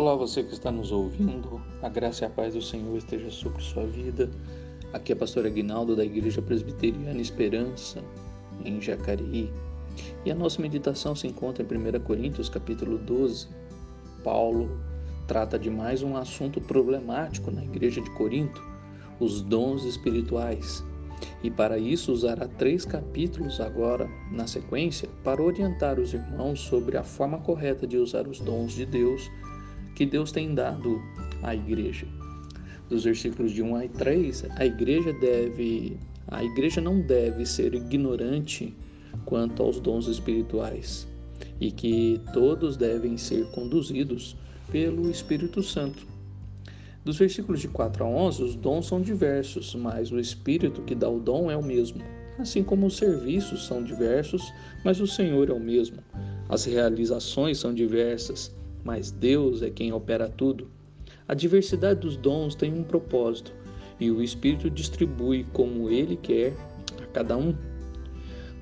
Olá, 0.00 0.14
você 0.14 0.42
que 0.42 0.54
está 0.54 0.70
nos 0.70 0.92
ouvindo, 0.92 1.60
a 1.82 1.88
graça 1.90 2.24
e 2.24 2.26
a 2.26 2.30
paz 2.30 2.54
do 2.54 2.62
Senhor 2.62 2.96
esteja 2.96 3.30
sobre 3.30 3.62
sua 3.62 3.84
vida. 3.84 4.30
Aqui 4.94 5.12
é 5.12 5.14
a 5.14 5.18
pastora 5.18 5.46
Aguinaldo 5.46 5.94
da 5.94 6.02
Igreja 6.02 6.40
Presbiteriana 6.40 7.20
Esperança, 7.20 8.02
em 8.64 8.80
Jacareí. 8.80 9.52
E 10.24 10.30
a 10.30 10.34
nossa 10.34 10.62
meditação 10.62 11.14
se 11.14 11.26
encontra 11.26 11.62
em 11.62 11.66
1 11.66 12.00
Coríntios, 12.00 12.48
capítulo 12.48 12.96
12. 12.96 13.48
Paulo 14.24 14.70
trata 15.28 15.58
de 15.58 15.68
mais 15.68 16.02
um 16.02 16.16
assunto 16.16 16.62
problemático 16.62 17.50
na 17.50 17.62
igreja 17.62 18.00
de 18.00 18.10
Corinto, 18.12 18.64
os 19.20 19.42
dons 19.42 19.84
espirituais. 19.84 20.82
E 21.42 21.50
para 21.50 21.76
isso 21.76 22.10
usará 22.10 22.48
três 22.48 22.86
capítulos 22.86 23.60
agora 23.60 24.08
na 24.32 24.46
sequência 24.46 25.10
para 25.22 25.42
orientar 25.42 26.00
os 26.00 26.14
irmãos 26.14 26.58
sobre 26.58 26.96
a 26.96 27.04
forma 27.04 27.36
correta 27.40 27.86
de 27.86 27.98
usar 27.98 28.26
os 28.26 28.40
dons 28.40 28.72
de 28.72 28.86
Deus 28.86 29.30
que 30.00 30.06
Deus 30.06 30.32
tem 30.32 30.54
dado 30.54 30.98
à 31.42 31.54
igreja. 31.54 32.06
Dos 32.88 33.04
versículos 33.04 33.52
de 33.52 33.62
1 33.62 33.76
a 33.76 33.86
3, 33.86 34.46
a 34.56 34.64
igreja 34.64 35.12
deve 35.12 35.98
a 36.26 36.42
igreja 36.42 36.80
não 36.80 37.02
deve 37.02 37.44
ser 37.44 37.74
ignorante 37.74 38.74
quanto 39.26 39.62
aos 39.62 39.78
dons 39.78 40.06
espirituais 40.06 41.06
e 41.60 41.70
que 41.70 42.18
todos 42.32 42.78
devem 42.78 43.18
ser 43.18 43.44
conduzidos 43.50 44.38
pelo 44.72 45.10
Espírito 45.10 45.62
Santo. 45.62 46.06
Dos 47.04 47.18
versículos 47.18 47.60
de 47.60 47.68
4 47.68 48.02
a 48.02 48.08
11, 48.08 48.42
os 48.42 48.54
dons 48.54 48.86
são 48.86 49.02
diversos, 49.02 49.74
mas 49.74 50.10
o 50.10 50.18
Espírito 50.18 50.80
que 50.80 50.94
dá 50.94 51.10
o 51.10 51.20
dom 51.20 51.50
é 51.50 51.56
o 51.58 51.62
mesmo. 51.62 52.00
Assim 52.38 52.64
como 52.64 52.86
os 52.86 52.96
serviços 52.96 53.66
são 53.66 53.84
diversos, 53.84 54.50
mas 54.82 54.98
o 54.98 55.06
Senhor 55.06 55.50
é 55.50 55.52
o 55.52 55.60
mesmo. 55.60 55.98
As 56.48 56.64
realizações 56.64 57.58
são 57.58 57.74
diversas, 57.74 58.50
mas 58.84 59.10
Deus 59.10 59.62
é 59.62 59.70
quem 59.70 59.92
opera 59.92 60.28
tudo. 60.28 60.68
A 61.26 61.34
diversidade 61.34 62.00
dos 62.00 62.16
dons 62.16 62.54
tem 62.54 62.72
um 62.72 62.82
propósito, 62.82 63.52
e 63.98 64.10
o 64.10 64.22
Espírito 64.22 64.70
distribui 64.70 65.46
como 65.52 65.90
ele 65.90 66.16
quer 66.16 66.54
a 67.02 67.06
cada 67.06 67.36
um. 67.36 67.54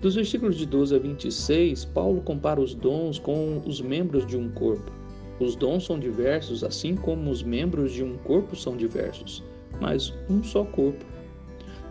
Dos 0.01 0.15
versículos 0.15 0.57
de 0.57 0.67
12 0.67 0.95
a 0.95 0.99
26, 0.99 1.85
Paulo 1.87 2.21
compara 2.21 2.61
os 2.61 2.75
dons 2.75 3.19
com 3.19 3.63
os 3.67 3.81
membros 3.81 4.27
de 4.27 4.37
um 4.37 4.49
corpo. 4.51 4.93
Os 5.41 5.57
dons 5.57 5.85
são 5.87 5.99
diversos, 5.99 6.65
assim 6.65 6.97
como 6.97 7.31
os 7.31 7.43
membros 7.43 7.93
de 7.93 8.03
um 8.03 8.17
corpo 8.19 8.57
são 8.57 8.77
diversos, 8.77 9.43
mas 9.81 10.13
um 10.29 10.43
só 10.43 10.65
corpo. 10.65 11.05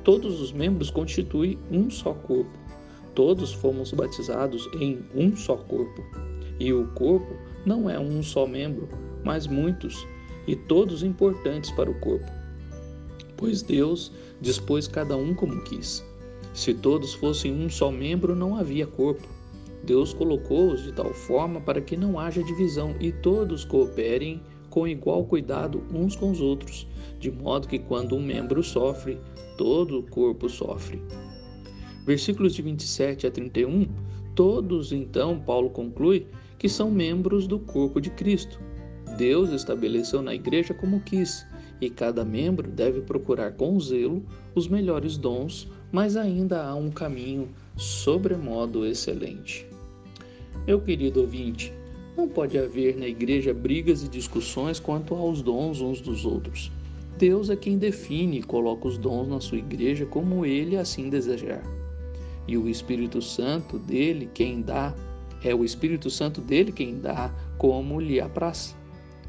Todos 0.03 0.39
os 0.39 0.52
membros 0.52 0.89
constituem 0.89 1.58
um 1.72 1.89
só 1.89 2.14
corpo. 2.14 2.52
Todos 3.14 3.52
fomos 3.52 3.91
batizados 3.91 4.69
em 4.80 5.00
um 5.16 5.36
só 5.36 5.58
corpo. 5.58 6.02
E 6.59 6.72
o 6.72 6.88
corpo 6.89 7.36
não 7.67 7.87
é 7.89 7.99
um 7.99 8.23
só 8.23 8.47
membro, 8.47 8.89
mas 9.23 9.45
muitos, 9.45 10.07
e 10.47 10.55
todos 10.55 11.03
importantes 11.03 11.69
para 11.71 11.91
o 11.91 11.99
corpo. 11.99 12.31
Pois 13.35 13.61
Deus 13.61 14.11
dispôs 14.41 14.87
cada 14.87 15.15
um 15.15 15.35
como 15.35 15.61
quis. 15.63 16.03
Se 16.53 16.73
todos 16.73 17.13
fossem 17.13 17.53
um 17.53 17.69
só 17.69 17.91
membro, 17.91 18.35
não 18.35 18.57
havia 18.57 18.88
corpo 18.88 19.38
Deus 19.88 20.13
colocou-os 20.13 20.83
de 20.83 20.91
tal 20.91 21.13
forma 21.13 21.61
para 21.61 21.79
que 21.79 21.95
não 21.95 22.19
haja 22.19 22.43
divisão 22.43 22.93
e 22.99 23.09
todos 23.09 23.63
cooperem 23.63 24.41
com 24.69 24.85
igual 24.85 25.23
cuidado 25.23 25.81
uns 25.93 26.13
com 26.13 26.29
os 26.29 26.41
outros, 26.41 26.85
de 27.19 27.31
modo 27.31 27.69
que 27.69 27.79
quando 27.79 28.13
um 28.13 28.21
membro 28.21 28.61
sofre, 28.61 29.17
todo 29.57 29.99
o 29.99 30.03
corpo 30.03 30.49
sofre. 30.49 31.01
Versículos 32.05 32.53
de 32.53 32.61
27 32.61 33.27
a 33.27 33.31
31, 33.31 33.88
todos 34.35 34.91
então, 34.91 35.39
Paulo 35.39 35.69
conclui, 35.69 36.27
que 36.58 36.67
são 36.67 36.89
membros 36.89 37.47
do 37.47 37.59
corpo 37.59 38.02
de 38.02 38.09
Cristo. 38.09 38.59
Deus 39.17 39.52
estabeleceu 39.52 40.22
na 40.22 40.33
igreja 40.33 40.73
como 40.73 41.00
quis, 41.02 41.45
e 41.80 41.89
cada 41.89 42.25
membro 42.25 42.69
deve 42.69 43.01
procurar 43.01 43.53
com 43.53 43.79
zelo 43.79 44.23
os 44.56 44.68
melhores 44.68 45.18
dons, 45.18 45.68
mas 45.91 46.18
ainda 46.18 46.63
há 46.63 46.75
um 46.75 46.90
caminho 46.90 47.50
sobremodo 47.75 48.85
excelente. 48.85 49.68
Meu 50.66 50.81
querido 50.81 51.22
ouvinte, 51.22 51.72
não 52.18 52.28
pode 52.28 52.57
haver 52.57 52.97
na 52.97 53.07
igreja 53.07 53.53
brigas 53.53 54.03
e 54.03 54.09
discussões 54.09 54.79
quanto 54.79 55.13
aos 55.13 55.41
dons 55.41 55.81
uns 55.81 56.01
dos 56.01 56.25
outros. 56.25 56.72
Deus 57.18 57.50
é 57.50 57.56
quem 57.56 57.78
define 57.78 58.39
e 58.39 58.44
coloca 58.44 58.88
os 58.88 58.97
dons 58.97 59.28
na 59.28 59.39
sua 59.39 59.59
igreja 59.59 60.06
como 60.06 60.45
ele 60.45 60.75
assim 60.78 61.09
desejar. 61.09 61.63
E 62.47 62.57
o 62.57 62.68
Espírito 62.68 63.22
Santo 63.22 63.78
dele 63.78 64.29
quem 64.34 64.62
dá, 64.62 64.95
é 65.44 65.53
o 65.53 65.64
Espírito 65.64 66.09
Santo 66.09 66.42
dele 66.42 66.72
quem 66.72 67.00
dá 67.00 67.34
como 67.58 68.00
lhe 68.00 68.20
apraz. 68.20 68.75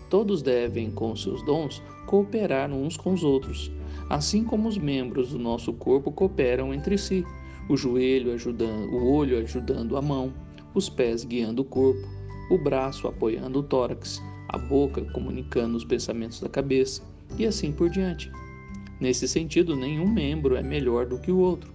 Todos 0.09 0.43
devem, 0.43 0.91
com 0.91 1.15
seus 1.15 1.43
dons, 1.43 1.83
cooperar 2.07 2.73
uns 2.73 2.97
com 2.97 3.13
os 3.13 3.23
outros, 3.23 3.71
assim 4.09 4.43
como 4.43 4.69
os 4.69 4.79
membros 4.79 5.31
do 5.31 5.39
nosso 5.39 5.73
corpo 5.75 6.11
cooperam 6.11 6.73
entre 6.73 6.97
si, 6.97 7.25
o 7.69 7.77
joelho 7.77 8.33
ajudando, 8.33 8.91
o 8.91 9.13
olho 9.13 9.39
ajudando 9.39 9.97
a 9.97 10.03
mão, 10.03 10.33
os 10.75 10.89
pés 10.89 11.25
guiando 11.25 11.63
o 11.63 11.65
corpo, 11.65 12.01
o 12.51 12.57
braço 12.57 13.07
apoiando 13.07 13.59
o 13.59 13.63
tórax, 13.63 14.23
a 14.49 14.57
boca 14.57 15.03
comunicando 15.13 15.77
os 15.77 15.85
pensamentos 15.85 16.41
da 16.41 16.49
cabeça 16.49 17.03
e 17.37 17.47
assim 17.47 17.71
por 17.71 17.91
diante. 17.91 18.33
Nesse 18.99 19.29
sentido, 19.29 19.77
nenhum 19.77 20.09
membro 20.09 20.57
é 20.57 20.63
melhor 20.63 21.05
do 21.07 21.19
que 21.19 21.31
o 21.31 21.39
outro, 21.39 21.71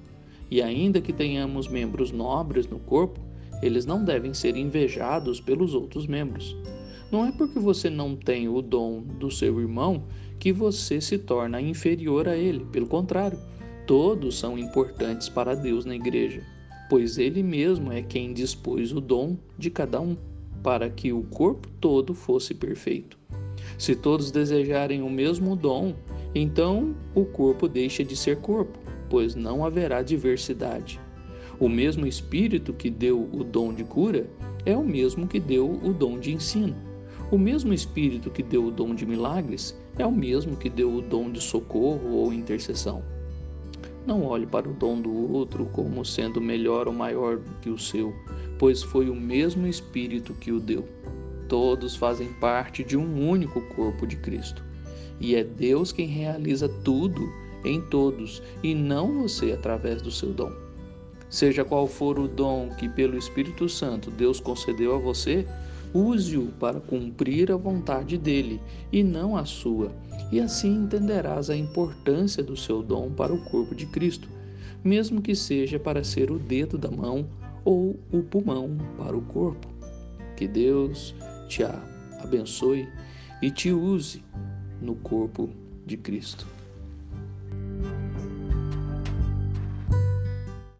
e 0.50 0.62
ainda 0.62 1.00
que 1.00 1.14
tenhamos 1.14 1.68
membros 1.68 2.12
nobres 2.12 2.68
no 2.68 2.80
corpo, 2.80 3.20
eles 3.63 3.85
não 3.85 4.03
devem 4.03 4.34
ser 4.34 4.56
invejados 4.56 5.40
pelos 5.40 5.74
outros 5.74 6.07
membros. 6.07 6.56
Não 7.12 7.25
é 7.25 7.31
porque 7.31 7.59
você 7.59 7.90
não 7.90 8.16
tem 8.16 8.47
o 8.47 8.62
dom 8.62 9.01
do 9.01 9.29
seu 9.29 9.59
irmão 9.59 10.03
que 10.40 10.51
você 10.51 11.00
se 11.00 11.18
torna 11.18 11.62
inferior 11.62 12.28
a 12.28 12.35
ele, 12.35 12.66
pelo 12.66 12.88
contrário, 12.88 13.40
todos 13.85 14.38
são 14.38 14.57
importantes 14.57 15.29
para 15.29 15.56
Deus 15.56 15.85
na 15.85 15.96
igreja 15.96 16.44
pois 16.94 17.18
ele 17.18 17.41
mesmo 17.41 17.91
é 17.91 18.03
quem 18.03 18.34
dispôs 18.34 18.91
o 18.91 19.02
dom 19.02 19.35
de 19.57 19.72
cada 19.72 20.00
um, 20.00 20.16
para 20.62 20.90
que 20.91 21.12
o 21.12 21.23
corpo 21.23 21.68
todo 21.81 22.13
fosse 22.13 22.53
perfeito. 22.53 23.18
Se 23.79 23.96
todos 23.96 24.29
desejarem 24.29 25.02
o 25.02 25.09
mesmo 25.09 25.56
dom, 25.56 25.96
então 26.35 26.96
o 27.16 27.25
corpo 27.25 27.68
deixa 27.68 28.03
de 28.03 28.16
ser 28.16 28.38
corpo, 28.38 28.78
pois 29.09 29.34
não 29.34 29.66
haverá 29.66 30.03
diversidade. 30.03 31.00
O 31.59 31.69
mesmo 31.69 32.08
Espírito 32.08 32.74
que 32.74 32.90
deu 32.90 33.30
o 33.31 33.44
dom 33.44 33.74
de 33.74 33.84
cura 33.84 34.28
é 34.66 34.75
o 34.75 34.84
mesmo 34.84 35.28
que 35.28 35.40
deu 35.40 35.80
o 35.84 35.94
dom 35.94 36.19
de 36.19 36.34
ensino. 36.34 36.75
O 37.31 37.38
mesmo 37.38 37.74
Espírito 37.74 38.30
que 38.30 38.41
deu 38.41 38.66
o 38.66 38.72
dom 38.72 38.96
de 38.96 39.06
milagres 39.06 39.78
é 39.97 40.06
o 40.06 40.12
mesmo 40.12 40.56
que 40.56 40.69
deu 40.69 40.94
o 40.94 41.02
dom 41.02 41.31
de 41.31 41.41
socorro 41.41 42.12
ou 42.12 42.34
intercessão. 42.34 43.03
Não 44.06 44.25
olhe 44.25 44.46
para 44.46 44.68
o 44.68 44.74
dom 44.74 45.00
do 45.00 45.34
outro 45.34 45.66
como 45.68 46.03
sendo 46.03 46.41
melhor 46.41 46.88
ou 46.88 46.94
maior 46.94 47.40
que 47.62 47.70
o 47.70 47.78
seu, 47.78 48.14
pois 48.59 48.84
foi 48.84 49.09
o 49.09 49.16
mesmo 49.16 49.68
Espírito 49.68 50.34
que 50.34 50.52
o 50.52 50.59
deu. 50.59 50.88
Todos 51.47 51.96
fazem 51.96 52.34
parte 52.34 52.84
de 52.84 52.97
um 52.97 53.30
único 53.30 53.62
corpo 53.75 54.06
de 54.06 54.18
Cristo. 54.18 54.64
E 55.20 55.35
é 55.35 55.44
Deus 55.44 55.91
quem 55.91 56.08
realiza 56.08 56.68
tudo 56.68 57.22
em 57.64 57.80
todos, 57.80 58.41
e 58.62 58.75
não 58.75 59.22
você 59.22 59.52
através 59.53 60.02
do 60.02 60.12
seu 60.12 60.34
dom. 60.34 60.52
Seja 61.34 61.66
qual 61.66 61.88
for 61.88 62.20
o 62.20 62.28
dom 62.28 62.70
que 62.78 62.88
pelo 62.88 63.18
Espírito 63.18 63.68
Santo 63.68 64.12
Deus 64.12 64.40
concedeu 64.40 64.94
a 64.94 65.00
você, 65.00 65.48
use-o 65.92 66.52
para 66.60 66.80
cumprir 66.80 67.52
a 67.52 67.58
vontade 67.58 68.20
dele 68.20 68.62
e 68.92 69.02
não 69.02 69.36
a 69.36 69.44
sua 69.44 69.92
e 70.32 70.40
assim 70.40 70.84
entenderás 70.84 71.50
a 71.50 71.56
importância 71.56 72.44
do 72.44 72.56
seu 72.56 72.84
dom 72.84 73.10
para 73.10 73.34
o 73.34 73.44
corpo 73.46 73.74
de 73.74 73.88
Cristo, 73.88 74.30
mesmo 74.84 75.24
que 75.24 75.34
seja 75.34 75.80
para 75.80 76.04
ser 76.04 76.30
o 76.30 76.38
dedo 76.38 76.78
da 76.78 76.92
mão 76.92 77.28
ou 77.66 78.00
o 78.12 78.22
pulmão 78.22 78.78
para 78.96 79.18
o 79.18 79.22
corpo. 79.24 79.68
Que 80.38 80.47
Deus 80.47 81.16
te 81.50 81.64
abençoe 82.22 82.88
e 83.41 83.50
te 83.50 83.72
use 83.72 84.24
no 84.79 84.94
corpo 84.97 85.50
de 85.84 85.97
Cristo. 85.97 86.46